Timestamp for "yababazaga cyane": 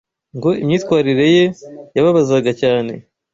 1.95-2.93